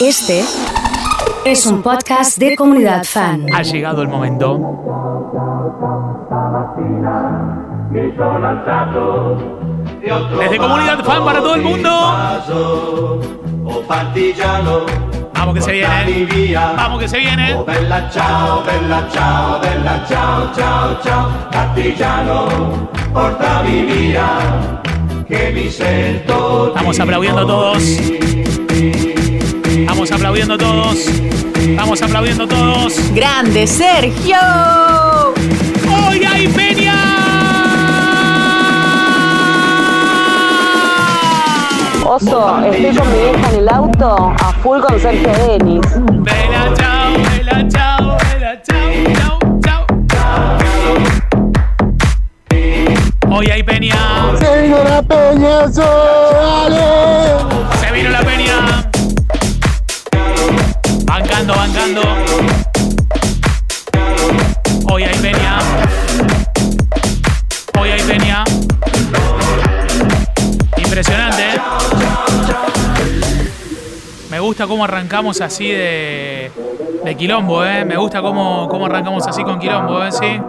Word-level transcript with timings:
Este 0.00 0.44
es 1.44 1.66
un 1.66 1.82
podcast 1.82 2.38
de 2.38 2.54
comunidad 2.54 3.02
fan. 3.02 3.46
Ha 3.52 3.62
llegado 3.62 4.02
el 4.02 4.08
momento. 4.08 4.56
Desde 10.38 10.56
comunidad 10.56 11.04
fan 11.04 11.24
para 11.24 11.40
todo 11.40 11.56
el 11.56 11.62
mundo. 11.62 11.90
Vamos 15.34 15.54
que 15.54 15.62
se 15.62 15.72
viene. 15.72 16.46
Vamos 16.54 17.00
que 17.00 17.08
se 17.08 17.18
viene. 17.18 17.60
Bella 17.66 18.08
ciao, 18.08 18.62
bella 18.62 19.08
ciao, 19.10 19.60
bella 19.60 20.04
ciao, 20.06 20.52
ciao, 20.54 20.96
ciao, 21.02 21.28
che 25.26 25.50
mi 25.52 25.66
Estamos 25.66 27.00
aplaudiendo 27.00 27.46
todos. 27.46 27.82
Estamos 29.80 30.10
aplaudiendo 30.12 30.58
todos. 30.58 30.98
Estamos 31.56 32.02
aplaudiendo 32.02 32.46
todos. 32.46 33.14
¡Grande 33.14 33.66
Sergio! 33.66 34.36
¡Hoy 35.90 36.24
hay 36.24 36.48
peña! 36.48 36.94
Oso, 42.04 42.60
estoy 42.64 42.96
con 42.96 43.12
mi 43.12 43.18
vieja 43.18 43.50
en 43.52 43.58
el 43.60 43.68
auto, 43.68 44.34
a 44.38 44.52
full 44.62 44.80
con 44.80 45.00
Sergio 45.00 45.32
Denis. 45.46 45.86
Vela, 46.22 46.72
chao, 46.74 47.12
vela, 47.36 47.68
chao, 47.68 48.16
vela, 48.32 48.62
chao, 48.62 49.38
chao, 49.62 49.86
chao. 50.08 50.58
Hoy 53.30 53.46
hay 53.50 53.62
peña. 53.62 53.96
Se 54.38 54.62
vino 54.62 54.82
la 54.84 55.02
peña, 55.02 55.66
dale. 55.68 56.86
Se 57.80 57.92
vino 57.92 58.10
la 58.10 58.20
peña. 58.20 58.87
Bancando, 61.18 61.52
bancando. 61.52 62.02
Hoy 64.88 65.02
hay 65.02 65.18
peña. 65.18 65.58
Hoy 67.76 67.88
hay 67.88 68.00
peña. 68.02 68.44
Impresionante, 70.76 71.42
¿eh? 71.42 71.60
Me 74.30 74.38
gusta 74.38 74.68
cómo 74.68 74.84
arrancamos 74.84 75.40
así 75.40 75.68
de, 75.68 76.52
de 77.04 77.16
quilombo, 77.16 77.64
¿eh? 77.64 77.84
Me 77.84 77.96
gusta 77.96 78.22
cómo, 78.22 78.68
cómo 78.68 78.86
arrancamos 78.86 79.26
así 79.26 79.42
con 79.42 79.58
quilombo, 79.58 80.04
¿eh? 80.04 80.12
Sí. 80.12 80.40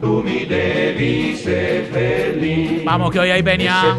Mi 0.00 0.44
devi 0.46 1.38
Vamos, 2.84 3.10
que 3.10 3.20
hoy 3.20 3.30
hay 3.30 3.42
peña. 3.42 3.96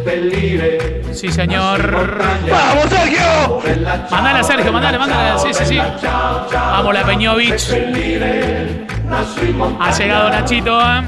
Sí, 1.12 1.32
señor. 1.32 2.18
¡Vamos, 2.50 2.86
Sergio! 2.90 3.62
Mandale 4.10 4.40
a 4.40 4.44
Sergio, 4.44 4.72
mandale, 4.72 4.98
mandale. 4.98 5.40
Sí, 5.40 5.54
sí, 5.54 5.66
sí. 5.66 5.80
Vamos, 6.54 6.94
la 6.94 7.04
Peñovich. 7.04 7.70
Ha 9.80 9.92
llegado 9.92 10.30
Nachito. 10.30 10.80
¿eh? 10.80 11.04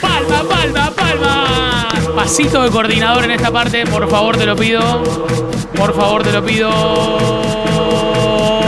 Palma, 0.00 0.42
palma, 0.48 0.90
palma. 0.96 1.88
Pasito 2.16 2.62
de 2.62 2.70
coordinador 2.70 3.24
en 3.24 3.32
esta 3.32 3.50
parte, 3.50 3.84
por 3.86 4.08
favor, 4.08 4.36
te 4.36 4.46
lo 4.46 4.56
pido. 4.56 5.02
Por 5.74 5.94
favor, 5.94 6.22
te 6.22 6.32
lo 6.32 6.44
pido. 6.44 6.70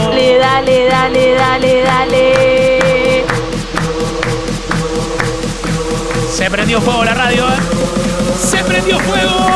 Dale, 0.09 0.37
dale, 0.37 0.87
dale, 0.87 1.33
dale, 1.33 1.81
dale. 1.83 2.42
Prendió 6.53 6.79
fuego 6.79 7.03
la 7.03 7.15
radio, 7.15 7.47
¿eh? 7.47 7.57
Se 8.37 8.63
prendió 8.63 8.99
fuego. 8.99 9.47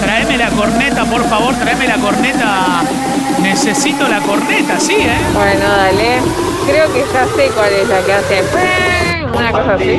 Tráeme 0.00 0.38
la 0.38 0.48
corneta, 0.48 1.04
por 1.04 1.22
favor, 1.28 1.54
tráeme 1.56 1.86
la 1.86 1.96
corneta. 1.96 2.82
Necesito 3.42 4.08
la 4.08 4.20
corneta, 4.20 4.80
sí, 4.80 4.94
¿eh? 4.94 5.18
Bueno, 5.34 5.68
dale. 5.68 6.22
Creo 6.66 6.90
que 6.90 7.00
ya 7.00 7.26
sé 7.36 7.50
cuál 7.54 7.70
es 7.70 7.86
la 7.86 8.00
que 8.00 8.12
hace. 8.14 8.42
Una 9.36 9.52
cosa 9.52 9.74
así. 9.74 9.98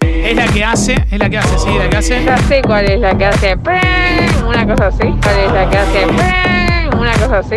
Es 0.00 0.36
la 0.36 0.46
que 0.46 0.64
hace, 0.64 0.94
es 1.10 1.18
la 1.18 1.28
que 1.28 1.38
hace, 1.38 1.58
sí, 1.58 1.70
la 1.76 1.90
que 1.90 1.96
hace. 1.96 2.24
Ya 2.24 2.38
sé 2.38 2.62
cuál 2.62 2.84
es 2.88 3.00
la 3.00 3.18
que 3.18 3.24
hace. 3.26 3.56
Una 4.46 4.66
cosa 4.68 4.86
así. 4.86 5.14
¿Cuál 5.20 5.38
es 5.46 5.52
la 5.52 5.68
que 5.68 5.78
hace? 5.78 6.06
Una 6.96 7.12
cosa 7.14 7.38
así. 7.38 7.56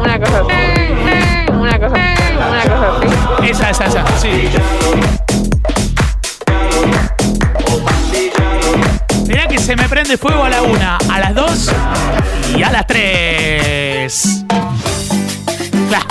Una 0.00 0.18
cosa 0.18 0.40
así. 0.40 1.52
Una 1.52 1.78
cosa 1.78 2.19
Una 2.48 2.62
cosa 2.62 2.96
así. 2.96 3.50
Esa, 3.50 3.70
esa, 3.70 3.86
esa, 3.86 4.04
sí. 4.20 4.48
Mirá 9.26 9.46
que 9.46 9.58
se 9.58 9.76
me 9.76 9.88
prende 9.88 10.16
fuego 10.16 10.44
a 10.44 10.50
la 10.50 10.62
una, 10.62 10.98
a 11.10 11.20
las 11.20 11.34
dos 11.34 11.70
y 12.56 12.62
a 12.62 12.70
las 12.70 12.86
tres. 12.86 14.44
Claro, 15.88 16.06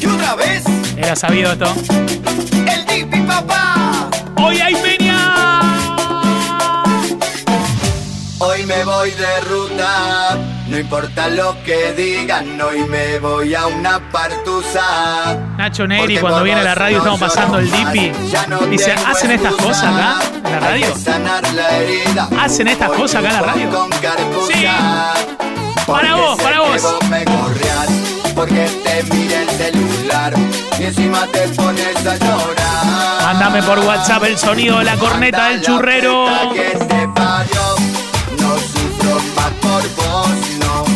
Y 0.00 0.06
otra 0.06 0.34
vez, 0.36 0.64
era 0.96 1.16
sabido 1.16 1.52
esto. 1.52 1.72
el 2.66 2.86
Dipi 2.86 3.20
Papá. 3.22 4.08
¡Hoy 4.36 4.60
hay 4.60 4.74
peña! 4.76 5.60
Hoy 8.38 8.64
me 8.66 8.84
voy 8.84 9.10
de 9.10 9.40
ruta, 9.48 10.36
no 10.68 10.78
importa 10.78 11.28
lo 11.28 11.56
que 11.64 11.92
digan, 11.92 12.60
hoy 12.60 12.84
me 12.84 13.18
voy 13.18 13.54
a 13.54 13.66
una 13.66 14.00
partusa. 14.10 15.36
Nacho 15.56 15.86
Neri, 15.86 16.18
cuando 16.18 16.42
viene 16.42 16.60
a 16.60 16.64
la 16.64 16.74
radio, 16.74 16.98
estamos 16.98 17.20
pasando 17.20 17.58
el 17.58 17.70
Dipi. 17.70 18.12
no 18.48 18.58
Dice, 18.66 18.92
¿hacen 18.92 19.30
estas 19.30 19.54
cosas 19.54 19.84
acá 19.84 20.18
en 20.44 20.52
la 20.52 20.60
radio? 20.60 20.86
La 21.54 21.78
herida. 21.78 22.28
¿Hacen 22.40 22.68
estas 22.68 22.90
cosas 22.90 23.24
acá 23.24 23.28
en 23.28 23.34
la 23.34 23.52
radio? 23.52 23.88
Sí. 24.46 24.66
Para 25.86 26.14
vos, 26.16 26.42
para 26.42 26.60
vos. 26.60 26.98
me 27.08 27.24
correas, 27.24 27.88
porque 28.34 28.68
te 28.84 29.02
mira 29.14 29.42
el 29.42 29.50
celular 29.50 30.34
y 30.78 30.84
encima 30.84 31.26
te 31.32 31.48
pones 31.48 32.06
a 32.06 32.16
llorar. 32.16 33.22
Mándame 33.22 33.62
por 33.62 33.78
WhatsApp 33.78 34.24
el 34.24 34.38
sonido 34.38 34.78
de 34.78 34.84
la 34.84 34.96
corneta 34.96 35.48
del 35.48 35.62
churrero. 35.62 36.26
Que 36.52 36.76
te 36.78 37.08
parió, 37.08 37.76
no 38.38 38.58
sufro 38.58 39.20
más 39.34 39.50
por 39.62 39.82
vos. 39.96 40.27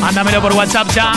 Mándamelo 0.02 0.42
por 0.42 0.52
WhatsApp 0.52 0.88
ya. 0.92 1.12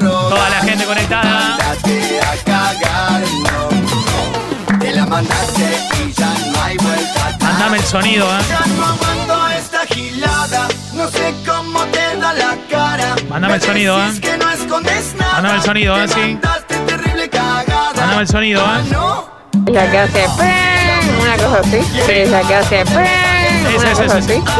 Toda 0.00 0.48
la 0.50 0.60
gente 0.62 0.84
conectada. 0.84 1.58
Mándame 7.40 7.76
el 7.76 7.84
sonido, 7.84 8.26
¿eh? 8.26 8.40
Ya 8.48 8.60
no 8.76 8.84
aguanto 8.84 9.48
esta 9.58 9.86
gilada, 9.86 10.68
no 10.94 11.08
sé 11.08 11.34
cómo 11.46 11.80
te 11.86 12.16
da 12.16 12.32
la 12.34 12.56
cara. 12.70 13.14
Mándame 13.28 13.54
el 13.54 13.62
sonido, 13.62 13.98
¿eh? 14.02 14.20
que 14.20 14.36
no 14.38 14.50
escondes 14.50 15.14
nada. 15.14 15.32
Mándame 15.34 15.56
el 15.56 15.62
sonido, 15.62 15.96
¿eh? 16.02 16.08
Sí. 16.08 16.38
cagada. 17.30 17.92
Mándame 17.96 18.22
el 18.22 18.28
sonido, 18.28 18.62
Ah, 18.66 18.80
¿eh? 18.80 19.70
La 19.72 19.90
que 19.90 19.98
hace. 19.98 20.26
Una 21.20 21.36
cosa 21.36 21.60
así. 21.60 21.78
Es 22.10 22.30
la 22.30 22.40
que 22.42 22.54
hace. 22.54 22.84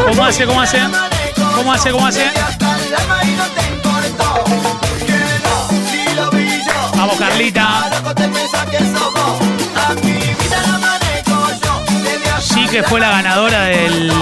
¿Cómo 0.06 0.24
hace, 0.24 0.46
cómo 0.46 0.60
hace? 0.60 0.78
¿Cómo 1.56 1.72
hace, 1.72 1.90
cómo 1.90 2.06
hace? 2.06 2.30
Vamos, 6.96 7.16
Carlita. 7.18 7.90
Sí 12.40 12.68
que 12.68 12.82
fue 12.82 13.00
la 13.00 13.10
ganadora 13.10 13.62
del, 13.64 14.12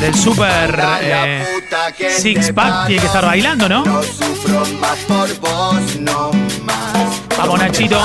del 0.00 0.14
Super 0.14 0.78
la 0.78 0.98
eh, 1.02 1.46
puta 1.54 1.92
que 1.92 2.10
Six 2.10 2.52
Pack. 2.52 2.86
Tiene 2.86 3.00
que 3.00 3.06
estar 3.06 3.24
bailando, 3.24 3.68
¿no? 3.68 3.84
No 3.84 4.02
sufro 4.02 4.64
más 4.80 4.98
por 5.06 5.38
vos, 5.40 5.96
no 6.00 6.30
más. 6.64 7.38
Vamos, 7.38 7.58
Nachito. 7.60 8.00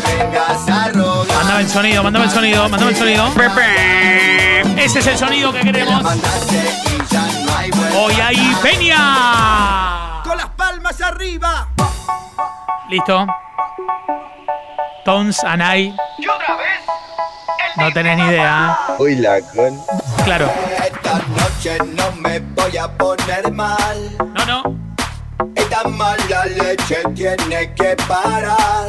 No 0.00 0.08
me 0.08 0.24
vengas 0.24 0.68
a 0.68 0.88
rogar. 0.88 1.36
Mándame 1.36 1.60
el 1.60 1.68
sonido, 1.68 2.02
mándame 2.02 2.24
el 2.24 2.30
sonido, 2.30 2.68
mándame 2.68 2.92
el 2.92 2.96
sonido. 2.96 3.32
Ese 4.76 4.98
es 5.00 5.06
el 5.06 5.18
sonido 5.18 5.52
que 5.52 5.60
queremos. 5.60 6.02
Hoy 7.96 8.14
hay 8.14 8.56
peña. 8.62 10.22
Con 10.24 10.36
las 10.36 10.48
palmas 10.50 11.00
arriba. 11.00 11.68
Listo. 12.88 13.26
Tones, 15.04 15.42
Anay. 15.44 15.94
Y 16.18 16.28
otra 16.28 16.56
vez. 16.56 16.80
No 17.76 17.92
tenés 17.92 18.18
ni 18.18 18.24
idea. 18.24 18.78
Uy, 18.98 19.16
la 19.16 19.40
con. 19.40 19.78
Claro. 20.24 20.50
Esta 20.84 21.18
noche 21.28 21.78
no 21.94 22.12
me 22.20 22.40
voy 22.40 22.76
a 22.76 22.88
poner 22.88 23.50
mal. 23.52 24.16
No, 24.18 24.46
no. 24.46 24.89
Esta 25.54 25.84
mala 25.88 26.44
leche 26.44 26.98
tiene 27.14 27.72
que 27.74 27.96
parar. 28.06 28.88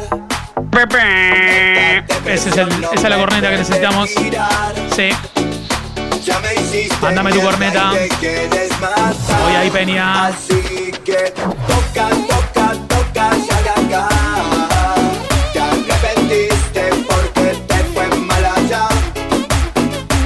Ese 2.26 2.48
esa 2.50 2.62
es 2.94 3.02
la 3.02 3.16
corneta 3.16 3.50
que 3.50 3.56
necesitamos. 3.58 4.10
Sí. 4.10 5.10
Ya 6.24 6.38
me 6.40 6.54
hiciste. 6.54 6.96
Mándame 7.00 7.32
tu 7.32 7.40
corneta. 7.40 7.90
Voy 7.90 9.54
ahí, 9.54 9.70
Peña. 9.70 10.26
Así 10.26 10.92
que 11.04 11.32
toca, 11.32 12.08
toca, 12.28 12.72
toca, 12.88 13.30
acá. 13.30 14.08
Te 15.52 15.60
arrepentiste 15.60 16.90
porque 17.08 17.56
te 17.66 17.76
fue 17.92 18.06
mal 18.18 18.44
allá. 18.44 18.88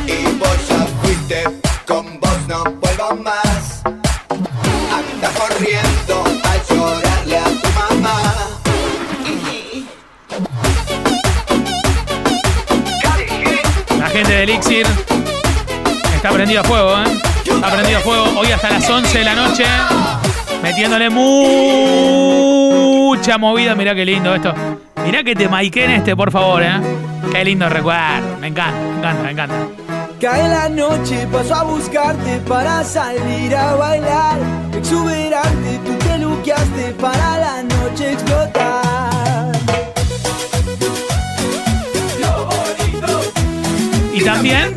Y 0.07 0.27
vos 0.39 0.69
ya 0.69 0.87
fuiste, 1.03 1.45
con 1.87 2.21
vos 2.21 2.39
no 2.49 2.65
vuelvo 2.65 3.17
más. 3.23 3.83
Anda 3.85 5.31
corriendo. 5.39 5.86
Elixir. 14.57 14.87
Está 16.15 16.31
prendido 16.31 16.63
a 16.63 16.65
fuego, 16.65 16.97
¿eh? 16.97 17.05
Está 17.45 17.71
prendido 17.71 17.99
a 17.99 18.01
fuego. 18.01 18.25
Hoy 18.39 18.51
hasta 18.51 18.71
las 18.71 18.89
11 18.89 19.19
de 19.19 19.25
la 19.25 19.35
noche. 19.35 19.67
Metiéndole 20.63 21.11
mucha 23.11 23.37
movida. 23.37 23.75
Mirá 23.75 23.95
qué 23.95 24.07
lindo 24.07 24.35
esto. 24.35 24.55
Mirá 25.05 25.23
que 25.23 25.37
te 25.37 25.45
en 25.45 25.91
este, 25.91 26.17
por 26.17 26.33
favor, 26.33 26.63
¿eh? 26.63 26.81
Qué 27.31 27.45
lindo 27.45 27.69
recuerdo. 27.69 28.39
Me 28.41 28.47
encanta, 28.47 28.79
me 28.81 28.99
encanta, 28.99 29.23
me 29.23 29.33
encanta. 29.33 29.55
Cae 30.19 30.49
la 30.49 30.71
noche, 30.71 31.27
paso 31.31 31.55
a 31.55 31.63
buscarte 31.63 32.39
para 32.49 32.83
salir 32.83 33.55
a 33.55 33.75
bailar. 33.75 34.39
Exuberante, 34.75 35.81
tú 35.85 35.93
te 35.99 36.17
luqueaste 36.19 36.95
para 36.99 37.39
la 37.39 37.63
noche 37.63 38.13
explotar. 38.13 39.16
También 44.27 44.75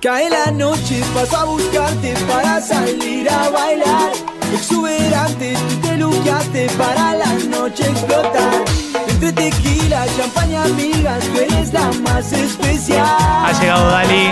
Cae 0.00 0.30
la 0.30 0.52
noche, 0.52 1.02
paso 1.12 1.36
a 1.36 1.44
buscarte 1.44 2.14
para 2.30 2.60
salir 2.60 3.28
a 3.28 3.50
bailar. 3.50 4.12
Exuberante, 4.54 5.54
tú 5.68 5.88
te 5.88 5.96
luqueaste 5.96 6.68
para 6.78 7.14
la 7.14 7.32
noche 7.50 7.82
explotar. 7.82 8.64
Entre 9.08 9.32
tequila, 9.32 10.06
champaña, 10.16 10.62
amigas, 10.62 11.24
tú 11.24 11.40
eres 11.40 11.72
la 11.72 11.90
más 12.04 12.32
especial. 12.32 13.04
ha 13.04 13.52
llegado 13.60 13.90
Dali. 13.90 14.30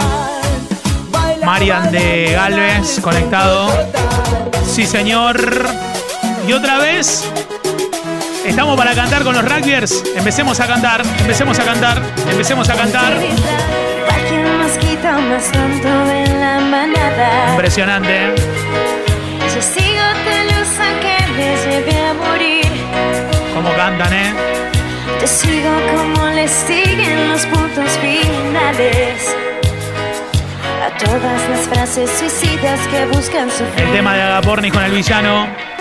Baila, 1.11 1.47
Marian 1.47 1.91
de 1.91 2.31
Galvez, 2.33 3.01
conectado. 3.01 3.69
Sí, 4.73 4.87
señor. 4.87 5.37
Y 6.47 6.53
otra 6.53 6.79
vez. 6.79 7.25
Estamos 8.47 8.77
para 8.77 8.95
cantar 8.95 9.25
con 9.25 9.35
los 9.35 9.45
rugbyers. 9.45 10.05
Empecemos 10.15 10.61
a 10.61 10.67
cantar, 10.67 11.03
empecemos 11.19 11.59
a 11.59 11.65
cantar, 11.65 12.01
empecemos 12.31 12.69
a 12.69 12.75
cantar. 12.75 13.13
Impresionante. 17.51 18.35
Morir. 22.15 22.67
Cómo 23.55 23.75
cantan, 23.75 24.13
¿eh? 24.13 24.33
Te 25.19 25.27
sigo 25.27 25.71
como 25.95 26.27
le 26.29 26.49
siguen 26.49 27.29
los 27.31 27.45
puntos 27.47 27.91
finales. 27.99 29.35
A 30.85 30.99
todas 30.99 31.49
las 31.51 31.61
frases 31.69 32.11
suicidas 32.11 32.81
que 32.89 33.07
buscan 33.07 33.51
su 33.51 33.65
El 33.77 33.93
tema 33.93 34.15
de 34.15 34.23
Agapornis 34.23 34.73
con 34.73 34.85
el 34.85 34.93
villano. 34.93 35.76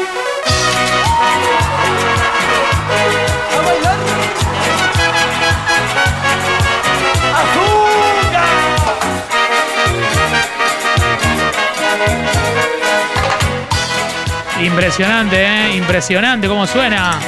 Impresionante, 14.61 15.43
¿eh? 15.43 15.75
Impresionante 15.75 16.47
cómo 16.47 16.65
suena. 16.65 17.19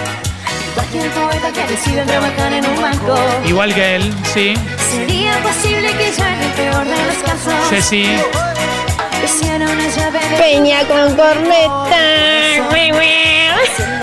Igual 3.46 3.74
que 3.74 3.96
él, 3.96 4.14
sí. 4.34 4.54
Sería 4.92 5.34
posible 5.42 5.92
que 5.98 6.12
yo 6.18 6.26
en 6.26 6.42
el 6.42 6.52
peor 6.52 6.86
de 6.86 7.06
los 7.06 7.18
casos 7.18 7.54
llave 9.96 10.20
de 10.20 10.38
Peña 10.38 10.80
con 10.88 11.16
corneta. 11.16 11.98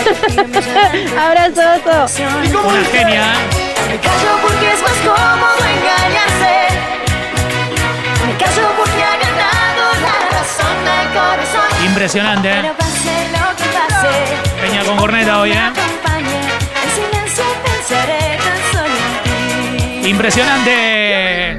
Abrazoso. 1.18 2.22
Una 2.68 2.84
genia. 2.92 3.34
Me 3.88 3.98
callo 4.00 4.32
porque 4.42 4.72
es 4.72 4.82
más 4.82 4.98
cómodo 5.04 5.64
engañarse. 5.64 6.23
Impresionante, 11.94 12.48
Pero 12.50 12.66
¿eh? 12.66 12.76
pase 12.76 13.14
lo 13.30 13.54
que 13.54 13.64
pase. 13.78 14.08
Peña 14.60 14.84
con 14.84 14.96
corneta 14.96 15.40
hoy, 15.40 15.52
¿eh? 15.52 15.72
Impresionante. 20.04 21.56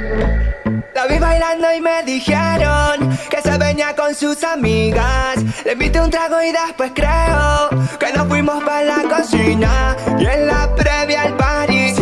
La 0.94 1.08
vi 1.08 1.20
bailando 1.20 1.74
y 1.74 1.80
me 1.80 2.04
dijeron 2.04 3.18
que 3.30 3.42
se 3.42 3.58
venía 3.58 3.96
con 3.96 4.14
sus 4.14 4.44
amigas. 4.44 5.38
Le 5.64 5.72
invité 5.72 6.02
un 6.02 6.10
trago 6.10 6.42
y 6.44 6.52
después 6.52 6.92
creo 6.94 7.70
que 7.98 8.12
nos 8.12 8.28
fuimos 8.28 8.62
para 8.66 8.84
la 8.84 9.04
cocina. 9.04 9.96
Y 10.20 10.26
en 10.26 10.48
la 10.48 10.70
previa 10.76 11.22
al 11.22 11.38
party 11.38 11.96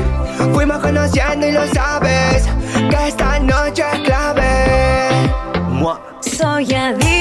fuimos 0.55 0.79
conociendo 0.79 1.47
y 1.47 1.51
lo 1.51 1.67
sabes 1.67 2.49
que 2.89 3.07
esta 3.09 3.37
noche 3.37 3.83
es 3.93 3.99
clave. 3.99 4.63
Soy 6.21 6.73
adicta 6.73 7.12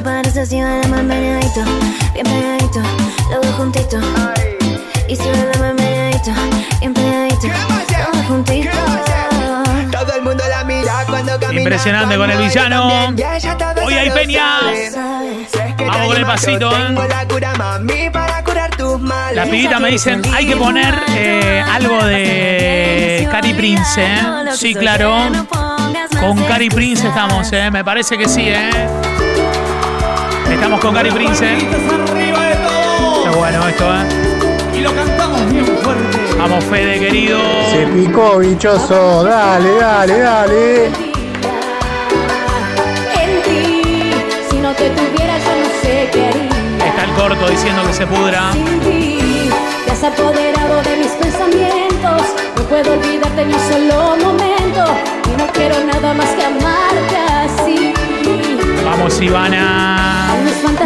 ¿Qué 0.00 0.04
te 0.04 0.10
parece 0.12 0.46
si 0.46 0.62
bailamos 0.62 0.98
el 1.00 1.04
meneadito? 1.04 1.60
Bien 2.14 2.24
pegadito, 2.24 2.80
los 3.30 3.46
dos 3.46 3.54
juntitos. 3.54 4.02
Y 5.06 5.14
si 5.14 5.28
bailamos 5.28 5.56
el 5.56 5.74
meneadito, 5.74 6.30
bien 6.80 6.94
pegadito, 6.94 7.48
los 7.48 8.14
dos 8.16 8.26
juntitos. 8.26 8.74
Todo 9.92 10.14
el 10.14 10.22
mundo 10.22 10.42
la 10.48 10.64
mira 10.64 11.04
cuando 11.06 11.38
camina. 11.38 11.60
Impresionante 11.60 12.16
con 12.16 12.30
el 12.30 12.38
villano. 12.38 13.14
Hoy 13.84 13.92
hay 13.92 14.10
peña. 14.10 14.60
Vamos 15.76 16.06
con 16.06 16.16
el 16.16 16.24
pasito, 16.24 16.70
¿eh? 16.74 16.94
La 19.34 19.44
pibitas 19.44 19.80
me 19.82 19.90
dicen, 19.90 20.22
hay 20.34 20.46
que 20.46 20.56
poner 20.56 20.98
eh, 21.10 21.62
algo 21.70 22.02
de 22.06 23.28
Cari 23.30 23.52
Prince, 23.52 24.02
¿eh? 24.02 24.18
Sí, 24.54 24.74
claro. 24.74 25.14
Con 26.18 26.42
Cari 26.44 26.70
Prince 26.70 27.06
estamos, 27.06 27.52
¿eh? 27.52 27.70
Me 27.70 27.84
parece 27.84 28.16
que 28.16 28.26
sí, 28.30 28.44
¿eh? 28.46 28.70
Estamos 30.60 30.80
con 30.80 30.92
Cari 30.92 31.10
Prince. 31.10 31.42
¿eh? 31.42 31.56
Qué 31.56 33.30
bueno 33.34 33.66
esto, 33.66 33.94
¿eh? 33.94 34.76
Y 34.76 34.80
lo 34.80 34.94
cantamos 34.94 35.50
bien 35.50 35.64
fuerte. 35.64 36.18
Vamos, 36.36 36.62
Fede, 36.64 37.00
querido. 37.00 37.38
Se 37.70 37.86
picó, 37.86 38.36
bichoso. 38.40 39.24
Dale, 39.24 39.74
dale, 39.76 40.18
dale. 40.18 40.84
Está 46.84 47.04
el 47.04 47.12
corto 47.16 47.48
diciendo 47.48 47.82
que 47.86 47.94
se 47.94 48.06
pudra. 48.06 48.50
Te 48.52 49.90
has 49.90 50.04
apoderado 50.04 50.82
de 50.82 50.96
mis 50.98 51.12
pensamientos. 51.12 52.22
No 52.54 52.62
puedo 52.64 52.92
olvidarte 52.92 53.46
ni 53.46 53.54
un 53.54 53.60
solo 53.60 54.14
momento. 54.26 54.84
Y 55.24 55.38
no 55.38 55.46
quiero 55.54 55.82
nada 55.86 56.12
más 56.12 56.28
que 56.32 56.44
amarte 56.44 57.16
así. 57.16 57.99
Vamos, 58.90 59.20
Ivana. 59.22 60.34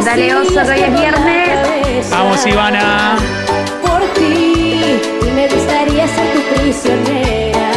Dale, 0.04 0.34
oso, 0.34 0.52
que 0.52 0.61
hoy 0.61 0.80
es 0.82 0.92
viernes. 0.92 2.11
Vamos, 2.11 2.46
Ivana. 2.46 3.16
Por 3.80 4.02
ti, 4.12 5.00
y 5.23 5.30
me 5.34 5.49
gustaría 5.49 6.06
ser 6.08 6.34
tu 6.34 6.40
prisionera. 6.54 7.70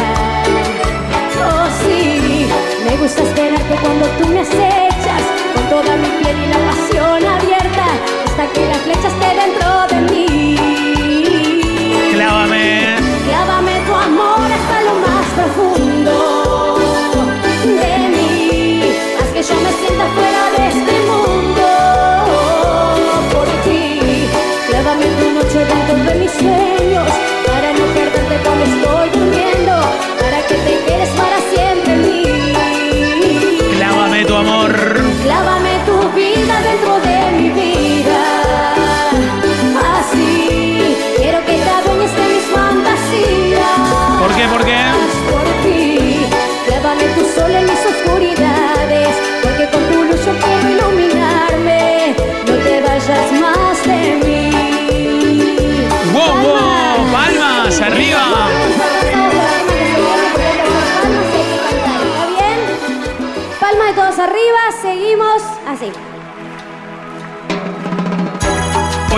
Oh, 1.42 1.66
sí, 1.82 2.46
me 2.84 2.96
gusta 2.98 3.22
esperarte 3.22 3.74
cuando 3.80 4.06
tú 4.18 4.28
me 4.28 4.40
acechas. 4.40 5.22
Con 5.54 5.64
toda 5.70 5.96
mi 5.96 6.08
piel 6.22 6.36
y 6.44 6.46
la 6.48 6.58
pasión 6.68 7.24
abierta. 7.24 7.86
Hasta 8.26 8.52
que 8.52 8.66
la 8.68 8.74
flecha 8.74 9.08
esté 9.08 9.28
dentro 9.34 9.86
de 9.88 9.97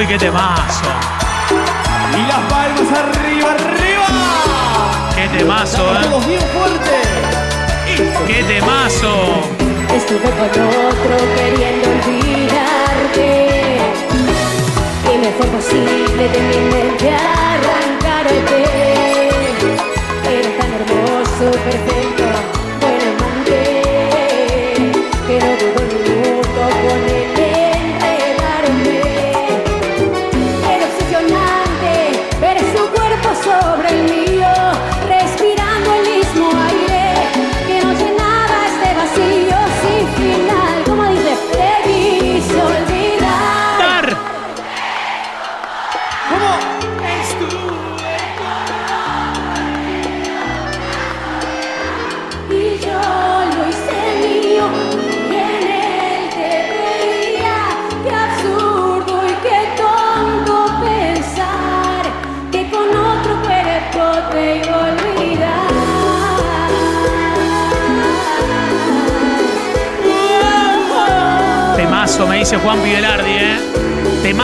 Uy, 0.01 0.07
qué 0.07 0.17
temazo. 0.17 0.89
Y 2.17 2.27
las 2.27 2.41
palmas 2.49 2.91
arriba, 3.01 3.51
arriba. 3.53 4.07
Qué 5.15 5.29
temazo, 5.37 5.77
Todos 5.77 6.25
eh. 6.25 6.29
bien 6.29 6.41
fuerte. 6.55 6.97
Qué 8.27 8.43
temazo. 8.45 9.13
Estuve 9.95 10.21
con 10.23 10.47
otro 10.49 11.17
queriendo 11.37 11.87
olvidarte 11.91 13.27
Y 15.05 15.19
me 15.19 15.31
fue 15.33 15.47
posible 15.49 16.29
de 16.29 16.41
mi 16.49 16.59
mente 16.73 17.07
arrancarte 17.13 18.59
Era 20.25 20.51
tan 20.57 20.71
hermoso, 20.81 21.45
perfecto, 21.51 22.25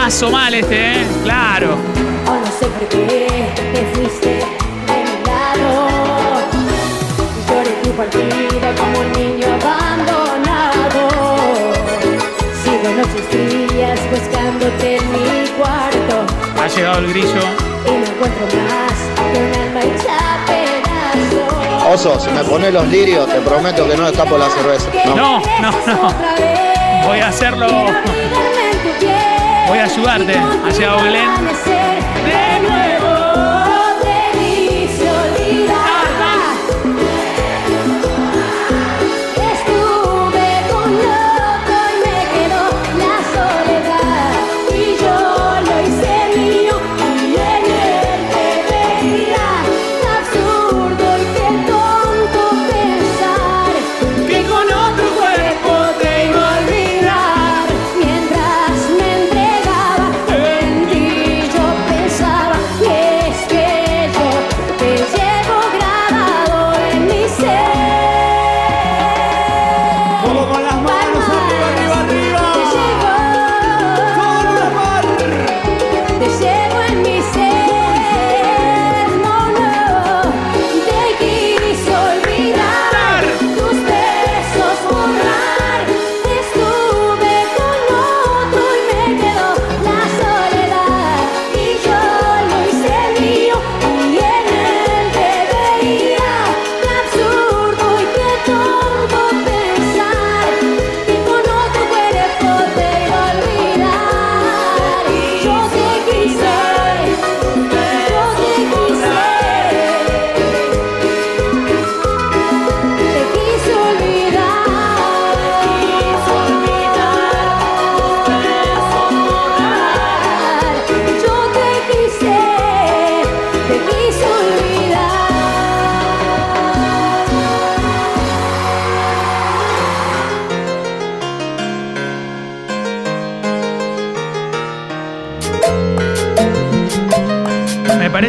Temazo 0.07 0.31
mal 0.31 0.55
este, 0.55 1.01
eh. 1.01 1.07
Claro. 1.25 1.77
Oh, 2.29 2.37
no 2.39 2.47
sé 2.47 2.67
por 2.67 2.89
qué 2.91 3.27
te 3.73 3.85
fuiste 3.93 4.29
de 4.29 4.99
mi 5.03 5.17
lado. 5.27 5.73
Lloré 7.49 7.73
tu 7.83 7.91
partida 7.91 8.73
como 8.79 9.01
un 9.01 9.13
niño 9.15 9.49
abandonado. 9.49 11.03
Sigo 12.63 12.89
noches 12.95 13.25
frías 13.31 13.99
buscándote 14.09 14.99
en 14.99 15.11
mi 15.11 15.49
cuarto. 15.59 16.25
Ha 16.63 16.69
llegado 16.69 16.99
el 17.01 17.09
grillo. 17.09 17.43
Y 17.85 17.91
no 17.91 18.07
encuentro 18.07 18.47
más 18.63 18.97
que 19.33 19.39
un 19.41 19.53
alma 19.61 19.81
hecha 19.81 20.19
pedazos. 20.47 21.95
Oso, 21.95 22.21
si 22.21 22.31
me 22.31 22.45
pones 22.45 22.73
los 22.73 22.87
lirios, 22.87 23.27
te 23.27 23.41
prometo 23.41 23.89
que 23.89 23.97
no 23.97 24.07
escapo 24.07 24.39
la 24.39 24.49
cerveza. 24.51 24.89
No, 25.17 25.41
no, 25.61 25.71
no. 25.85 27.09
Voy 27.09 27.19
a 27.19 27.27
hacerlo. 27.27 27.67
Voy 29.67 29.79
a 29.79 29.85
ayudarte. 29.85 30.33
Y 30.33 30.69
Ha 30.69 30.71
contigo 30.71 30.97
llegado. 31.01 31.76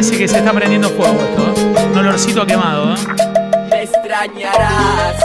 Parece 0.08 0.24
que 0.24 0.28
se 0.28 0.38
está 0.38 0.52
prendiendo 0.52 0.88
fuego 0.90 1.20
esto, 1.20 1.60
¿eh? 1.60 1.86
Un 1.92 1.98
olorcito 1.98 2.46
quemado, 2.46 2.94
¿eh? 2.94 2.98
Me 3.70 3.82
extrañarás, 3.82 5.16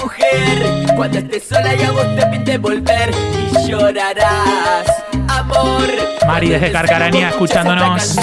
mujer, 0.00 0.94
cuando 0.96 1.18
estés 1.18 1.44
sola 1.48 1.74
y 1.74 1.82
a 1.82 1.90
vos 1.92 2.06
te 2.16 2.26
pinte 2.26 2.58
volver 2.58 3.10
y 3.38 3.68
llorarás, 3.68 4.86
amor. 5.28 5.88
Mari 6.26 6.48
desde 6.48 6.72
Carcaranía 6.72 7.28
escuchándonos. 7.30 8.16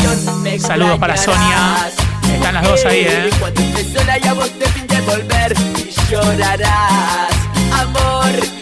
Saludos 0.59 0.99
para 0.99 1.15
Sonia. 1.15 1.89
Están 2.33 2.53
las 2.55 2.63
dos 2.63 2.85
ahí, 2.85 3.05
¿eh? 3.07 3.29
Cuando 3.39 3.61
estés 3.61 3.93
sola 3.93 4.17
y 4.17 4.27
a 4.27 4.33
vos 4.33 4.49
te 4.51 4.67
pinte 4.69 5.01
volver 5.01 5.53
y 5.77 6.11
llorarás. 6.11 7.28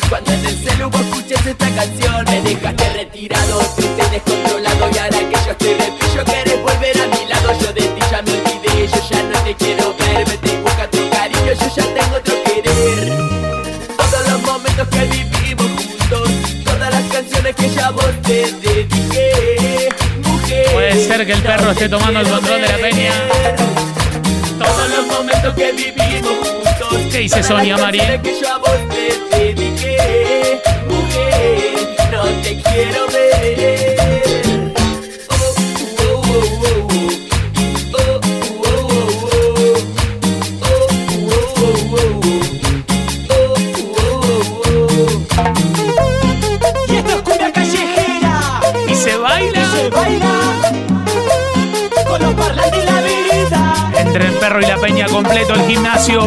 Cuando 0.09 0.31
en 0.31 0.45
el 0.45 0.57
celu 0.57 0.89
vos 0.89 1.01
escuches 1.01 1.45
esta 1.45 1.69
canción, 1.69 2.25
me 2.25 2.41
dejaste 2.41 2.89
retirado, 2.93 3.59
triste, 3.75 4.09
descontrolado 4.09 4.89
y 4.93 4.97
ahora 4.99 5.19
que 5.19 5.35
yo 5.45 5.51
estoy 5.51 5.73
repillo 5.73 6.23
querés 6.25 6.61
volver 6.61 7.01
a 7.01 7.07
mi 7.07 7.25
lado. 7.27 7.59
Yo 7.59 7.73
de 7.73 7.81
ti 7.81 8.01
ya 8.09 8.21
me 8.21 8.31
olvidé, 8.31 8.87
yo 8.87 9.09
ya 9.09 9.23
no 9.23 9.39
te 9.41 9.55
quiero 9.55 9.95
ver, 9.99 10.25
vete 10.25 10.53
y 10.53 10.57
busca 10.61 10.83
otro 10.85 11.09
cariño, 11.09 11.53
yo 11.53 11.75
ya 11.75 11.83
tengo 11.93 12.15
otro 12.15 12.35
querer. 12.45 13.17
Todos 13.97 14.29
los 14.29 14.41
momentos 14.43 14.87
que 14.87 15.05
vivimos 15.07 15.71
juntos, 15.71 16.29
todas 16.63 16.89
las 16.93 17.03
canciones 17.11 17.55
que 17.55 17.69
ya 17.69 17.91
vos 17.91 18.11
te 18.23 18.51
dediqué, 18.53 19.89
mujer. 20.23 20.71
Puede 20.71 21.05
ser 21.05 21.25
que 21.25 21.33
el 21.33 21.41
perro 21.41 21.71
esté 21.71 21.89
tomando 21.89 22.21
el 22.21 22.29
control 22.29 22.61
de 22.61 22.67
la 22.67 22.77
peña. 22.77 23.11
Todos 24.57 24.89
los 24.89 25.05
momentos 25.07 25.53
que 25.53 25.71
vivimos 25.73 26.47
juntos. 26.47 27.11
¿Qué 27.11 27.19
dice 27.19 27.43
Sonia, 27.43 27.75
canciones 27.75 28.21
que 28.21 28.39
yo 28.39 28.53
a 28.53 28.57
vos 28.57 28.86
te 29.29 29.53
dediqué, 29.53 30.61
mujer, 30.87 31.95
no 32.11 32.23
te 32.41 32.51
quiero 32.61 33.01
ver. 33.07 34.73
Oh, 35.29 35.35
oh, 35.99 36.13
oh, 36.29 36.45
oh, 36.63 36.67
oh. 36.67 37.05
Oh, 37.93 37.99
oh, 37.99 38.61
oh, 38.63 38.87
oh. 38.87 39.45
Oh, 40.59 40.85
oh, 41.19 41.75
oh, 41.89 41.99
oh. 41.99 42.35
Oh, 43.29 43.55
oh, 43.97 44.21
oh, 44.29 44.63
oh. 44.65 45.27
Entre 53.99 54.25
el 54.27 54.33
perro 54.35 54.59
y 54.61 54.65
la 54.65 54.77
peña 54.77 55.07
completo 55.07 55.53
el 55.53 55.61
gimnasio. 55.67 56.21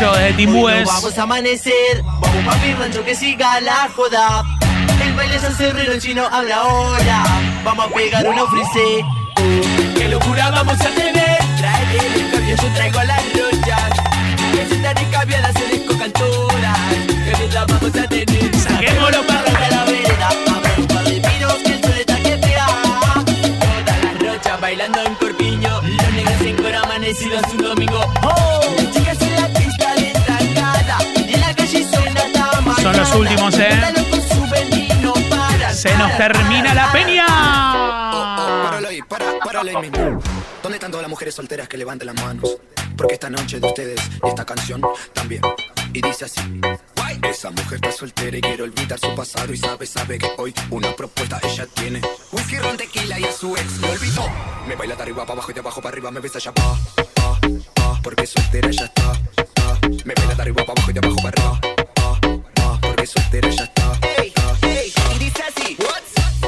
Vamos, 0.00 0.36
Timbúes. 0.36 0.86
Vamos 0.86 1.18
a 1.18 1.22
amanecer, 1.24 2.02
vamos 2.02 2.44
pa' 2.46 2.56
mi 2.64 2.72
rancho 2.72 3.04
que 3.04 3.14
siga 3.14 3.60
la 3.60 3.86
joda. 3.94 4.44
El 5.04 5.12
baile 5.12 5.36
es 5.36 5.60
el 5.60 6.00
chino 6.00 6.26
habla 6.32 6.56
ahora. 6.56 7.22
Vamos 7.64 7.86
a 7.86 7.94
pegar 7.94 8.26
una 8.26 8.46
frise. 8.46 9.04
Qué 9.94 10.08
locura 10.08 10.50
vamos 10.52 10.80
a 10.80 10.88
tener. 10.88 11.38
Trae 11.58 12.16
el 12.16 12.30
cambio, 12.30 12.56
yo 12.56 12.74
traigo 12.74 13.02
las 13.02 13.22
rochas. 13.34 13.90
Que 14.52 14.66
se 14.68 14.74
están 14.76 14.96
se 15.52 15.68
les 15.68 15.98
cantoras. 15.98 16.78
Que 17.06 17.34
mientras 17.36 17.66
vamos 17.66 17.94
a 17.94 18.08
tener. 18.08 18.56
Saquémoslo 18.56 19.26
para 19.26 19.42
romper 19.42 19.70
la 19.70 19.84
vereda. 19.84 20.28
Ver 20.62 20.80
un 20.80 20.86
par 20.86 21.04
de 21.04 21.20
pinos 21.20 21.54
que 21.62 21.72
el 21.72 21.80
sol 21.82 21.98
está 21.98 22.16
que 22.16 22.36
pega. 22.38 22.66
Todas 23.60 24.04
las 24.04 24.18
rochas 24.18 24.60
bailando 24.62 25.02
en 25.02 25.14
corpiño. 25.16 25.82
Los 25.82 26.12
negros 26.12 26.40
en 26.40 26.56
coro 26.56 26.78
amanecidos 26.84 27.42
un 27.52 27.58
domingo. 27.58 28.00
Oh, 28.22 28.79
Son 32.90 32.98
los 32.98 33.14
últimos, 33.14 33.54
¿eh? 33.56 33.70
Se 35.72 35.96
nos 35.96 36.16
termina 36.16 36.74
la 36.74 36.90
peña. 36.90 37.24
¿Dónde 40.60 40.76
están 40.76 40.90
todas 40.90 41.02
las 41.02 41.10
mujeres 41.10 41.32
solteras 41.36 41.68
que 41.68 41.78
levanten 41.78 42.06
las 42.06 42.16
manos? 42.16 42.56
Porque 42.96 43.14
esta 43.14 43.30
noche 43.30 43.60
de 43.60 43.66
ustedes, 43.68 44.00
esta 44.26 44.44
canción 44.44 44.82
también. 45.12 45.40
Y 45.92 46.02
dice 46.02 46.24
así. 46.24 46.40
Esa 47.22 47.50
mujer 47.50 47.74
está 47.74 47.92
soltera 47.92 48.38
y 48.38 48.40
quiere 48.40 48.64
olvidar 48.64 48.98
su 48.98 49.14
pasado 49.14 49.52
y 49.52 49.56
sabe, 49.56 49.86
sabe 49.86 50.18
que 50.18 50.28
hoy 50.38 50.52
una 50.70 50.90
propuesta 50.96 51.38
ella 51.44 51.66
tiene. 51.74 52.00
Whisky, 52.32 52.56
ron, 52.56 52.76
tequila 52.76 53.20
y 53.20 53.24
a 53.24 53.32
su 53.32 53.56
ex 53.56 53.78
lo 53.78 53.90
olvidó. 53.90 54.24
Me 54.66 54.74
baila 54.74 54.96
de 54.96 55.02
arriba 55.02 55.22
para 55.22 55.34
abajo 55.34 55.50
y 55.52 55.54
de 55.54 55.60
abajo 55.60 55.80
para 55.80 55.92
arriba, 55.92 56.10
me 56.10 56.18
besa 56.18 56.40
ya 56.40 56.52
pa, 56.52 56.76
pa, 57.14 57.38
pa, 57.74 58.00
porque 58.02 58.26
soltera 58.26 58.68
ella 58.68 58.84
está. 58.84 59.12
Me 60.04 60.14
baila 60.14 60.34
de 60.34 60.42
arriba 60.42 60.64
para 60.64 60.72
abajo 60.72 60.90
y 60.90 60.94
de 60.94 60.98
abajo 60.98 61.16
para 61.22 61.28
arriba, 61.28 61.60
pa, 61.94 62.59
soltera 63.06 63.48
ella 63.48 63.64
está. 63.64 63.92
Y 65.14 65.18
dice 65.18 65.42
así, 65.42 65.76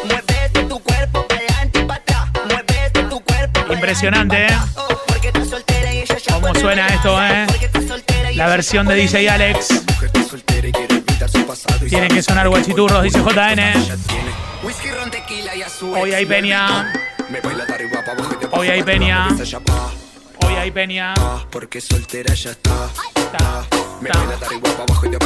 muévete 0.04 0.64
tu 0.64 0.78
cuerpo 0.80 1.26
para 1.26 1.40
adelante 1.40 1.78
y 1.80 1.85
para 1.85 2.00
atrás, 2.00 2.30
muévete 2.44 3.02
tu 3.04 3.21
cuerpo 3.21 3.73
Impresionante, 3.73 4.47
¿eh? 4.47 4.56
porque 5.06 5.28
estás 5.28 5.49
soltera 5.49 5.92
y 5.92 5.99
ella 5.99 6.16
ya 6.18 6.35
¿Cómo 6.35 6.55
suena 6.55 6.87
esto, 6.88 7.22
eh? 7.22 7.46
La 8.35 8.46
versión 8.48 8.87
de 8.87 8.94
DJ 8.94 9.29
Alex. 9.31 9.68
Tiene 11.88 12.09
que 12.09 12.22
sonar 12.22 12.48
guachiturros, 12.48 13.03
dice 13.03 13.18
JN. 13.18 13.61
Hoy 15.94 16.12
hay 16.14 16.24
peña. 16.26 16.92
Hoy 17.33 17.50
hay 17.50 17.62
para 17.62 17.74
arriba, 17.74 18.03
peña. 18.85 19.29
ya 19.44 19.61
Hoy 20.46 20.55
hay 20.57 20.70
peña. 20.70 21.14
porque 21.50 21.81
soltera 21.81 22.33
ella 22.33 22.50
está. 22.53 22.88
ta. 23.37 23.66
Me 24.00 24.11
baila 24.11 24.37
de 24.37 24.46
arriba 24.46 24.62
para 24.62 24.83
abajo 24.85 25.07
y 25.07 25.11
de 25.11 25.18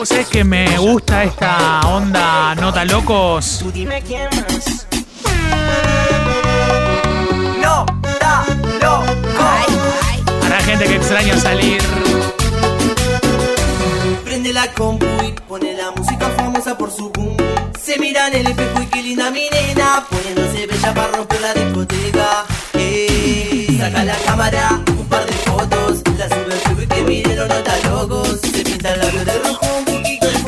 ¿Vos 0.00 0.08
sabés 0.08 0.28
que 0.28 0.44
me 0.44 0.78
gusta 0.78 1.24
esta 1.24 1.80
onda 1.80 2.54
nota 2.54 2.86
locos? 2.86 3.62
Dime 3.74 4.00
quién 4.00 4.30
más. 4.30 4.86
No, 7.60 7.84
da, 8.18 8.46
loco. 8.80 9.04
Para 10.40 10.58
gente 10.62 10.86
que 10.86 10.96
extraña 10.96 11.36
salir. 11.36 11.82
Prende 14.24 14.54
la 14.54 14.72
compu 14.72 15.04
y 15.22 15.32
pone 15.46 15.74
la 15.74 15.90
música 15.90 16.30
famosa 16.30 16.78
por 16.78 16.90
su 16.90 17.10
boom. 17.10 17.36
Se 17.78 17.98
mira 17.98 18.28
en 18.28 18.36
el 18.36 18.46
espejo 18.46 18.80
y 18.80 18.86
qué 18.86 19.02
linda 19.02 19.30
mi 19.30 19.50
nena. 19.50 20.06
Poniéndose 20.08 20.66
bella 20.66 20.94
para 20.94 21.08
romper 21.08 21.40
la 21.42 21.52
discoteca. 21.52 22.46
Eh, 22.72 23.76
saca 23.78 24.02
la 24.04 24.16
cámara, 24.24 24.80
un 24.98 25.06
par 25.08 25.26
de 25.26 25.32
fotos. 25.32 26.00
La 26.16 26.26
sube 26.26 26.54
al 26.54 26.82
y 26.84 26.86
que 26.86 27.02
miren 27.02 27.36
los 27.36 27.48
nota 27.48 27.76
locos. 27.90 28.40
Se 28.40 28.64
pinta 28.64 28.94
el 28.94 29.00
labio 29.00 29.24
de 29.26 29.38
rojo, 29.40 29.66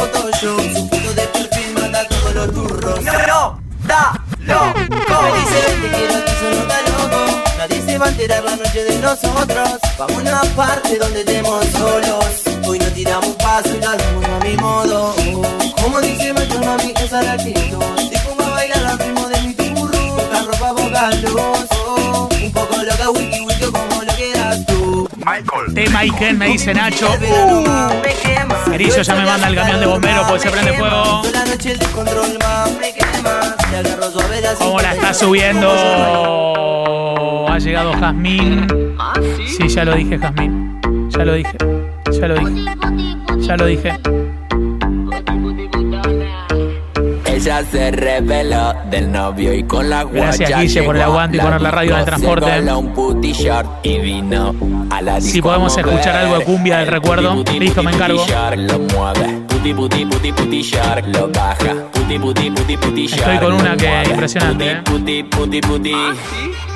Photoshop. 0.03 0.61
Su 0.75 0.89
foto 0.89 1.15
de 1.15 1.27
perfil 1.29 1.75
manda 1.81 2.07
todos 2.09 2.35
los 2.35 2.53
turros. 2.53 3.03
No, 3.05 3.13
no, 3.13 3.61
da, 3.87 4.21
loco. 4.41 4.75
Me 4.75 5.33
dice, 5.39 5.61
te 5.81 5.89
quiero 5.97 6.17
aquí, 6.17 6.33
solo 6.41 6.57
nota 6.57 6.79
loco. 6.91 7.43
Nadie 7.59 7.83
se 7.83 7.99
va 7.99 8.07
a 8.07 8.09
enterar 8.09 8.43
la 8.43 8.57
noche 8.57 8.85
de 8.85 8.99
nosotros. 8.99 9.69
Vamos 9.99 10.17
a 10.17 10.21
una 10.21 10.41
parte 10.57 10.99
donde 10.99 11.21
estemos 11.21 11.67
solos. 11.67 12.27
Hoy 12.67 12.79
no 12.81 12.87
tiramos 12.87 13.27
un 13.29 13.35
paso 13.37 13.69
y 13.69 13.81
lo 13.81 13.91
hacemos 13.91 14.25
a 14.25 14.45
mi 14.45 14.57
modo. 14.57 15.15
Como 15.81 16.01
dice 16.01 16.33
Macho 16.33 16.59
Mami, 16.61 16.95
esa 16.97 17.21
es 17.21 17.27
la 17.27 17.33
actitud. 17.35 18.11
Te 18.11 18.19
pongo 18.21 18.43
a 18.43 18.51
bailar 18.51 18.85
al 18.85 18.99
ritmo 18.99 19.29
de 19.29 19.43
mi 19.43 19.55
turro. 19.55 20.17
La 20.33 20.43
ropa 20.43 20.73
boca 20.73 21.11
luz. 21.23 22.41
Un 22.43 22.53
poco 22.53 22.77
loca, 22.83 23.11
wiki 23.11 23.42
tú. 25.23 25.75
Tema 25.75 26.05
Iken, 26.05 26.39
me 26.39 26.49
dice 26.49 26.75
Nacho. 26.75 27.09
Erizo 28.73 29.03
ya 29.03 29.15
me 29.15 29.25
manda 29.25 29.49
el 29.49 29.55
camión 29.55 29.81
de 29.81 29.87
bomberos 29.87 30.27
porque 30.27 30.43
se 30.43 30.51
prende 30.51 30.73
fuego. 30.75 31.23
De 31.23 31.33
¿Cómo 34.59 34.81
la 34.81 34.95
está 34.95 35.15
subiendo? 35.15 35.69
Ha 37.49 37.59
llegado 37.59 37.93
Jazmín. 37.95 38.67
Sí, 39.47 39.69
ya 39.69 39.85
lo 39.85 39.95
dije, 39.95 40.19
Jazmín. 40.19 40.81
Ya 41.11 41.25
lo 41.25 41.35
dije. 41.35 41.57
Ya 42.11 42.29
lo 42.29 42.35
dije. 42.35 42.65
Ya 43.41 43.57
lo 43.57 43.67
dije. 43.67 43.99
Ella 47.33 47.63
se 47.65 47.91
reveló 47.91 48.75
del 48.91 49.11
novio 49.11 49.55
y 49.55 49.65
con 49.65 49.89
la 49.89 50.05
Gracias, 50.05 50.51
guacha 50.51 50.63
Guille, 50.63 50.83
por 50.83 50.97
el 50.97 51.03
aguante 51.03 51.37
y 51.39 51.41
poner 51.41 51.63
la 51.63 51.71
radio 51.71 51.95
en 51.95 51.99
el 52.01 52.05
transporte. 52.05 52.47
y 53.83 53.99
vino 53.99 54.55
a 54.91 55.01
la 55.01 55.21
Si 55.21 55.41
podemos 55.41 55.77
escuchar 55.77 56.17
algo 56.17 56.39
de 56.39 56.45
cumbia 56.45 56.79
del 56.79 56.89
El 56.89 56.93
recuerdo, 56.95 57.35
puti, 57.35 57.53
puti, 57.53 57.61
listo, 57.65 57.83
me 57.83 57.93
encargo. 57.93 58.27
short 58.27 58.57
Lo 58.57 58.79
mueve. 58.79 59.43
Puti, 59.49 59.73
puti, 59.75 60.05
puti, 60.05 60.33
puti 60.33 60.63
shark 60.63 61.07
lo 61.09 61.29
baja. 61.29 61.75
Puti, 61.93 62.19
puti, 62.19 62.51
puti, 62.51 62.77
puti 62.77 63.05
Estoy 63.07 63.39
con 63.39 63.53
una 63.55 63.77
que 63.77 63.89
mueve. 63.89 64.11
impresionante, 64.11 64.71
¿eh? 64.73 64.83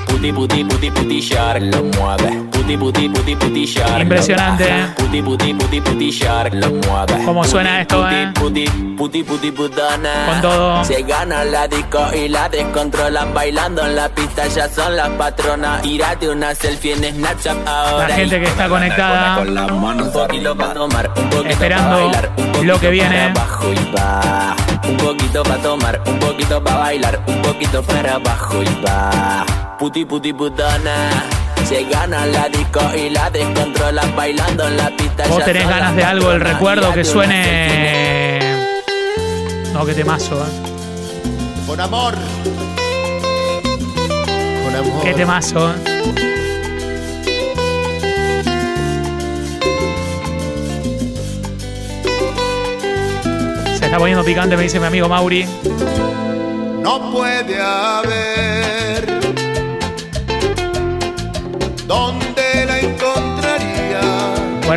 Puti, 0.07 0.33
puti, 0.33 0.65
puti. 0.65 0.65
Puti, 0.65 0.65
puti, 0.65 0.65
puti, 0.65 0.91
puti 0.91 1.21
shark 1.21 1.63
lo 1.63 1.83
mueve. 1.83 2.49
Puti, 2.51 2.77
puti, 2.77 3.09
puti, 3.09 3.37
puti 3.37 3.65
shark 3.67 3.97
lo 3.97 4.03
Impresionante. 4.03 4.65
¿eh? 4.65 4.87
Puti, 4.97 5.23
puti, 5.23 5.55
puti, 5.55 5.81
puti 5.81 6.11
shark 6.11 6.55
lo 6.55 6.69
mueve. 6.71 7.25
¿Cómo 7.25 7.45
suena 7.45 7.81
esto, 7.83 8.03
Puti, 8.03 8.15
eh? 8.15 8.33
Puti, 8.35 8.65
puti, 8.97 9.23
puti, 9.23 9.51
putona. 9.53 10.27
Con 10.27 10.41
todo. 10.41 10.85
Se 10.85 11.03
gana 11.03 11.45
la 11.45 11.69
disco 11.69 12.01
y 12.15 12.29
la 12.29 12.49
descontrolan 12.49 13.35
bailando 13.35 13.85
en 13.85 13.95
la 13.97 14.09
pista, 14.09 14.47
ya 14.49 14.69
son 14.69 14.97
las 14.97 15.11
patronas. 15.11 15.83
Tírate 15.83 16.29
una 16.29 16.55
selfie 16.55 16.95
en 16.95 17.05
Snapchat 17.15 17.69
ahora. 17.69 18.09
La 18.09 18.15
gente 18.15 18.41
que 18.41 18.47
está 18.47 18.69
conectada. 18.69 19.37
Con 19.37 19.55
las 19.55 19.71
manos 19.73 20.07
un 20.09 20.13
poquito 20.13 20.57
para 20.57 20.75
tomar, 20.75 21.09
un 21.17 21.31
poquito 21.31 21.49
Esperando 21.49 21.97
bailar, 21.97 22.33
un 22.37 22.47
poquito 22.47 22.65
lo 22.65 22.81
que 22.81 22.91
viene. 22.91 23.21
abajo 23.21 23.67
y 23.73 23.97
va. 23.97 24.57
Un 24.89 24.97
poquito 24.97 25.43
para 25.43 25.63
tomar, 25.63 26.03
un 26.07 26.19
poquito 26.19 26.63
para 26.63 26.79
bailar, 26.79 27.21
un 27.27 27.43
poquito 27.43 27.83
para 27.83 28.15
abajo 28.15 28.63
y 28.63 28.83
va. 28.85 29.66
Puti, 29.79 30.07
puti, 30.07 30.33
putona. 30.33 31.11
Se 31.65 31.85
gana 31.85 32.25
la 32.25 32.49
disco 32.49 32.81
y 32.97 33.11
la 33.11 33.29
descontrolan 33.29 34.17
bailando 34.17 34.67
en 34.69 34.77
la 34.79 34.89
pista. 34.97 35.27
Vos 35.29 35.45
tenés 35.45 35.69
ganas 35.69 35.95
de 35.95 36.03
algo 36.03 36.29
patronas. 36.29 36.53
recuerdo 36.55 36.95
que 36.95 37.05
suene. 37.05 38.39
No, 39.75 39.85
qué 39.85 39.93
temazo, 39.93 40.43
eh. 40.43 41.67
Con 41.67 41.79
amor. 41.79 42.15
Con 44.65 44.77
amor. 44.77 45.05
Qué 45.05 45.13
temazo, 45.13 45.71
eh. 45.71 45.75
Se 53.79 53.85
está 53.85 53.99
poniendo 53.99 54.25
picante, 54.25 54.57
me 54.57 54.63
dice 54.63 54.81
mi 54.81 54.87
amigo 54.87 55.07
Mauri. 55.07 55.47
No 56.81 57.13
puede 57.13 57.61
haber 57.61 58.96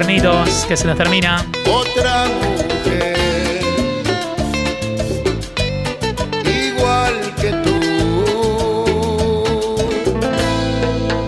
Que 0.09 0.75
se 0.75 0.87
nos 0.87 0.97
termina. 0.97 1.45
otra 1.67 2.25
mujer 2.25 3.61
igual 6.43 7.13
que 7.39 7.51
tú? 7.63 7.75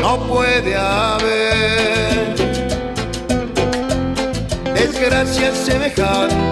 No 0.02 0.18
puede 0.22 0.76
haber 0.76 2.34
desgracia 4.74 5.54
semejante 5.54 6.51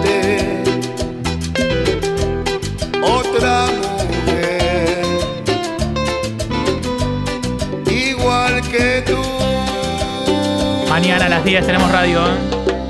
Las 11.40 11.46
10 11.46 11.66
tenemos 11.66 11.90
radio, 11.90 12.20
eh. 12.26 12.36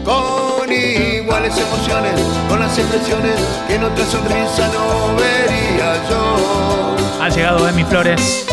con 0.04 0.72
iguales 0.72 1.56
emociones 1.56 2.20
con 2.48 2.58
las 2.58 2.76
expresiones 2.76 3.36
que 3.68 3.76
en 3.76 3.84
otra 3.84 4.04
sonrisa 4.04 4.68
no 4.74 5.14
vería 5.14 5.94
yo 6.10 6.96
Ha 7.22 7.28
llegado 7.28 7.68
Emi 7.68 7.84
Flores. 7.84 8.46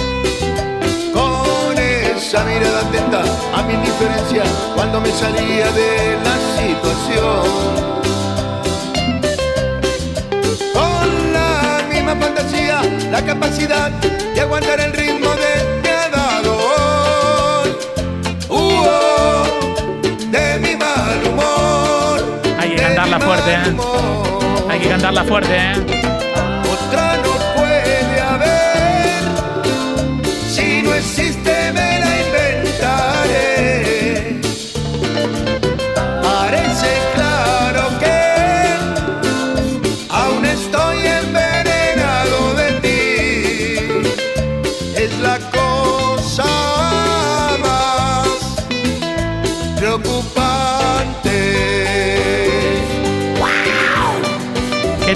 con 1.11 1.75
esa 1.79 2.43
mirada 2.43 2.81
atenta 2.81 3.23
a 3.55 3.63
mi 3.63 3.73
indiferencia 3.73 4.43
cuando 4.75 5.01
me 5.01 5.09
salía 5.09 5.65
de 5.71 6.19
la 6.23 6.37
situación. 6.61 7.47
Con 10.73 11.33
la 11.33 11.83
misma 11.91 12.15
fantasía, 12.17 12.83
la 13.09 13.25
capacidad 13.25 13.89
de 13.89 14.41
aguantar 14.41 14.79
el 14.79 14.93
ritmo 14.93 15.31
de 15.31 15.56
¿eh? 23.53 23.75
Hay 24.69 24.79
que 24.79 24.89
cantarla 24.89 25.23
fuerte, 25.23 25.55
¿eh? 25.55 26.06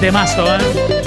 Temazo, 0.01 0.43
¿eh? 0.55 1.00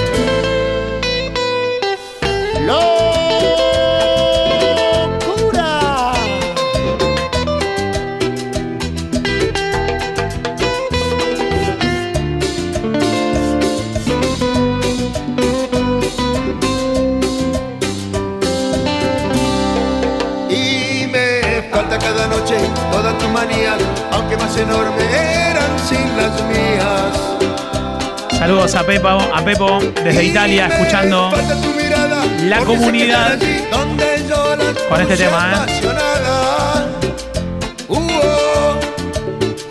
Pepo, 28.94 29.08
a 29.08 29.44
Pepo 29.44 29.80
desde 30.04 30.22
Italia, 30.22 30.68
escuchando 30.68 31.28
la 32.44 32.58
comunidad 32.60 33.36
donde 33.72 34.22
yo 34.28 34.54
las 34.54 34.78
con 34.88 35.00
este 35.00 35.16
tema, 35.16 35.66
¿eh? 35.66 35.84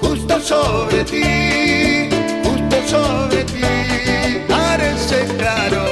justo 0.01 0.41
sobre 0.41 1.05
ti, 1.05 2.09
justo 2.43 2.75
sobre 2.86 3.45
ti. 3.45 3.62
Parece 4.49 5.25
claro, 5.38 5.86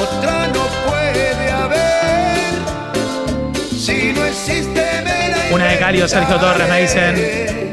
otra 0.00 0.48
no 0.54 0.64
puede 0.88 1.50
haber. 1.50 2.54
Si 3.78 4.14
no 4.14 4.24
existe, 4.24 4.86
Una 5.52 5.66
de 5.66 5.78
Cario, 5.78 6.08
Sergio 6.08 6.36
Torres, 6.36 6.66
me 6.70 6.80
dicen. 6.80 7.72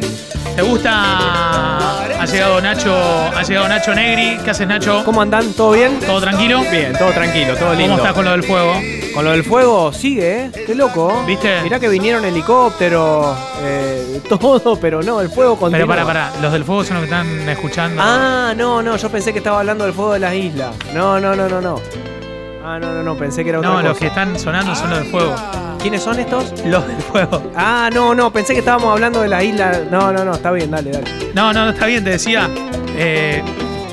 ¿Te 0.58 0.62
gusta? 0.62 1.74
Ha 2.25 2.27
llegado 2.27 2.59
Nacho, 2.59 2.91
ha 2.91 3.43
llegado 3.43 3.67
Nacho 3.67 3.93
Negri. 3.93 4.39
¿Qué 4.43 4.49
haces, 4.49 4.67
Nacho? 4.67 5.03
¿Cómo 5.05 5.21
andan? 5.21 5.53
¿Todo 5.53 5.73
bien? 5.73 5.99
¿Todo 5.99 6.19
tranquilo? 6.19 6.61
Bien, 6.71 6.91
todo 6.97 7.11
tranquilo, 7.11 7.55
todo 7.55 7.75
lindo. 7.75 7.91
¿Cómo 7.91 7.97
estás 7.97 8.13
con 8.13 8.25
lo 8.25 8.31
del 8.31 8.41
fuego? 8.41 8.73
Con 9.13 9.25
lo 9.25 9.29
del 9.29 9.43
fuego 9.43 9.93
sigue, 9.93 10.45
¿eh? 10.45 10.51
Qué 10.65 10.73
loco. 10.73 11.23
¿Viste? 11.27 11.61
Mirá 11.61 11.79
que 11.79 11.88
vinieron 11.88 12.25
helicópteros, 12.25 13.38
eh, 13.61 14.21
todo, 14.29 14.75
pero 14.77 15.03
no, 15.03 15.21
el 15.21 15.29
fuego 15.29 15.55
continúa. 15.55 15.85
Pero 15.85 15.88
para, 15.88 16.03
para, 16.03 16.41
los 16.41 16.51
del 16.51 16.63
fuego 16.63 16.83
son 16.83 16.95
los 16.95 17.01
que 17.07 17.13
están 17.13 17.47
escuchando. 17.47 18.01
Ah, 18.03 18.55
no, 18.57 18.81
no, 18.81 18.97
yo 18.97 19.07
pensé 19.11 19.31
que 19.31 19.38
estaba 19.38 19.59
hablando 19.59 19.83
del 19.83 19.93
fuego 19.93 20.13
de 20.13 20.19
las 20.19 20.33
islas. 20.33 20.75
No, 20.95 21.19
no, 21.19 21.35
no, 21.35 21.47
no, 21.47 21.61
no. 21.61 21.79
Ah, 22.67 22.80
no, 22.80 22.91
no, 22.93 23.04
no, 23.04 23.15
pensé 23.15 23.43
que 23.43 23.49
era 23.51 23.60
otra 23.60 23.69
no, 23.69 23.75
cosa. 23.75 23.88
los 23.89 23.97
que 23.99 24.08
están 24.08 24.39
sonando 24.39 24.73
son 24.75 24.89
los 24.89 24.99
del 24.99 25.08
fuego. 25.12 25.36
¿Quiénes 25.80 26.01
son 26.01 26.19
estos? 26.19 26.51
Los 26.65 26.88
del 26.88 26.97
fuego. 26.97 27.51
Ah, 27.56 27.89
no, 27.93 28.15
no, 28.15 28.32
pensé 28.32 28.54
que 28.54 28.60
estábamos 28.60 28.91
hablando 28.91 29.21
de 29.21 29.28
las 29.28 29.43
islas. 29.43 29.82
No, 29.91 30.12
no, 30.12 30.25
no, 30.25 30.34
está 30.34 30.49
bien, 30.51 30.71
dale, 30.71 30.91
dale. 30.91 31.06
No, 31.36 31.54
no, 31.54 31.65
no, 31.65 31.71
está 31.71 31.86
bien, 31.86 32.04
te 32.04 32.10
decía. 32.10 32.49
eh, 32.97 33.43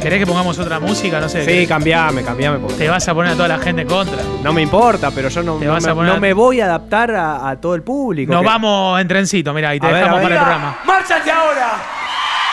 ¿Querés 0.00 0.18
que 0.20 0.26
pongamos 0.26 0.58
otra 0.58 0.80
música? 0.80 1.20
No 1.20 1.28
sé. 1.28 1.44
Sí, 1.44 1.66
cambiame, 1.66 2.22
cambiame. 2.24 2.58
porque 2.58 2.74
Te 2.76 2.88
vas 2.88 3.06
a 3.06 3.14
poner 3.14 3.32
a 3.32 3.34
toda 3.36 3.48
la 3.48 3.58
gente 3.58 3.82
en 3.82 3.88
contra. 3.88 4.16
No 4.42 4.52
me 4.54 4.62
importa, 4.62 5.10
pero 5.14 5.28
yo 5.28 5.42
no, 5.42 5.56
Te 5.56 5.66
no 5.66 5.72
vas 5.74 5.84
me, 5.84 5.90
a 5.90 5.94
poner- 5.94 6.14
no 6.14 6.20
me 6.20 6.32
voy 6.32 6.60
a 6.60 6.64
adaptar 6.64 7.10
a, 7.14 7.50
a 7.50 7.60
todo 7.60 7.74
el 7.74 7.82
público. 7.82 8.32
Nos 8.32 8.40
que- 8.40 8.48
vamos 8.48 9.00
en 9.00 9.06
trencito, 9.06 9.52
mira, 9.52 9.74
y 9.74 9.80
te 9.80 9.86
A 9.86 9.90
ver, 9.90 9.98
dejamos 10.04 10.16
a 10.16 10.20
ver. 10.20 10.28
para 10.28 10.34
el 10.40 10.40
programa. 10.58 10.78
¡Márchate 10.86 11.30
ahora! 11.30 11.72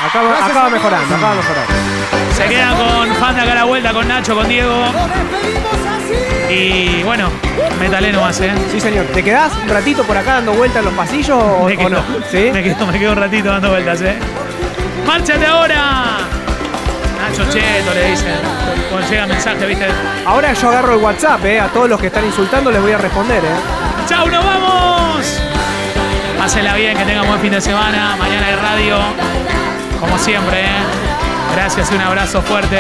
Acaba, 0.02 0.46
acaba 0.46 0.70
mejorando, 0.70 1.16
acaba 1.16 1.36
mejorando. 1.36 1.74
Se 2.34 2.46
quedan 2.46 2.76
con 2.78 3.16
Fanda 3.16 3.44
acá 3.44 3.52
a 3.52 3.56
la 3.56 3.64
vuelta, 3.66 3.92
con 3.92 4.08
Nacho, 4.08 4.34
con 4.34 4.48
Diego. 4.48 4.86
Y 6.50 7.04
bueno, 7.04 7.30
metale 7.80 8.12
nomás, 8.14 8.40
¿eh? 8.40 8.54
Sí, 8.72 8.80
señor. 8.80 9.06
¿Te 9.08 9.22
quedás 9.22 9.52
un 9.62 9.68
ratito 9.68 10.04
por 10.04 10.16
acá 10.16 10.36
dando 10.36 10.54
vueltas 10.54 10.80
en 10.80 10.86
los 10.86 10.94
pasillos 10.94 11.38
o, 11.38 11.66
Me 11.66 11.76
o 11.76 11.78
quedo, 11.78 11.90
no? 11.90 12.04
¿Sí? 12.32 12.50
me, 12.54 12.64
quedo, 12.64 12.88
me 12.88 12.98
quedo 12.98 13.12
un 13.12 13.18
ratito 13.18 13.50
dando 13.50 13.70
vueltas, 13.70 14.02
¿eh? 14.02 14.18
¡Márchate 15.06 15.46
ahora! 15.46 16.18
Nacho 17.22 17.44
Cheto 17.52 17.94
le 17.94 18.12
dicen. 18.12 18.36
Cuando 18.90 19.10
llega 19.10 19.28
mensaje, 19.28 19.66
¿viste? 19.66 19.88
Ahora 20.26 20.54
yo 20.54 20.70
agarro 20.70 20.94
el 20.94 21.04
WhatsApp, 21.04 21.44
¿eh? 21.44 21.60
A 21.60 21.68
todos 21.68 21.90
los 21.90 22.00
que 22.00 22.08
están 22.08 22.26
insultando 22.26 22.72
les 22.72 22.82
voy 22.82 22.94
a 22.94 22.98
responder, 22.98 23.44
¿eh? 23.44 24.08
¡Chau, 24.08 24.30
nos 24.30 24.46
vamos! 24.46 25.42
Pásenla 26.38 26.74
bien, 26.76 26.98
que 26.98 27.04
tengan 27.04 27.28
buen 27.28 27.42
fin 27.42 27.52
de 27.52 27.60
semana. 27.60 28.16
Mañana 28.18 28.48
hay 28.48 28.56
radio. 28.56 29.69
Como 30.00 30.18
siempre, 30.18 30.62
¿eh? 30.62 30.84
Gracias 31.56 31.92
y 31.92 31.96
un 31.96 32.02
abrazo 32.02 32.42
fuerte. 32.42 32.80